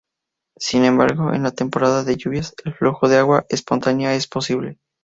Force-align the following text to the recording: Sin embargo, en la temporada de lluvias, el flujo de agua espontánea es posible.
Sin 0.57 0.83
embargo, 0.83 1.31
en 1.31 1.43
la 1.43 1.51
temporada 1.51 2.03
de 2.03 2.15
lluvias, 2.17 2.55
el 2.65 2.73
flujo 2.73 3.07
de 3.07 3.19
agua 3.19 3.45
espontánea 3.49 4.15
es 4.15 4.25
posible. 4.27 4.79